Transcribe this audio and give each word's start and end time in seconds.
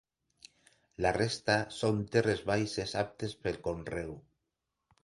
La 1.05 1.11
resta 1.17 1.57
són 1.81 2.01
terres 2.17 2.43
baixes 2.51 2.95
aptes 3.07 3.39
pel 3.45 3.63
conreu. 3.71 4.15